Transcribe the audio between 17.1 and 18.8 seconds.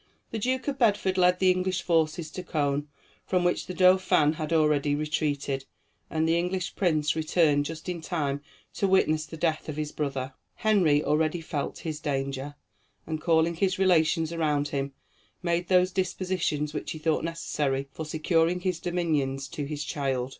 necessary for securing his